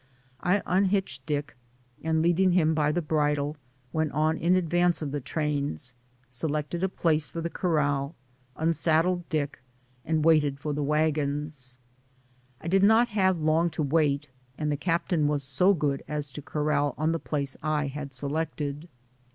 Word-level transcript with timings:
I 0.39 0.63
unhitched 0.65 1.27
Dick 1.27 1.55
and, 2.03 2.23
leading 2.23 2.53
him 2.53 2.73
by 2.73 2.91
the 2.91 3.03
bridle, 3.03 3.55
went 3.93 4.13
on 4.13 4.35
in 4.35 4.55
advance 4.55 5.03
of 5.03 5.11
the 5.11 5.21
trains, 5.21 5.93
se 6.27 6.47
lected 6.47 6.81
a 6.81 6.89
place 6.89 7.29
for 7.29 7.39
the 7.39 7.51
corral, 7.51 8.15
unsaddled 8.55 9.29
Dick, 9.29 9.61
and 10.03 10.25
waited 10.25 10.59
for 10.59 10.73
the 10.73 10.81
wagons. 10.81 11.77
I 12.59 12.67
did 12.67 12.81
not 12.81 13.09
have 13.09 13.39
long 13.41 13.69
to 13.69 13.83
wait, 13.83 14.27
and 14.57 14.71
the 14.71 14.75
captain 14.75 15.27
was 15.27 15.43
so 15.43 15.71
good 15.75 16.01
as 16.07 16.31
to 16.31 16.41
corral 16.41 16.95
on 16.97 17.11
the 17.11 17.19
place 17.19 17.55
I 17.61 17.85
had 17.85 18.11
selected. 18.11 18.89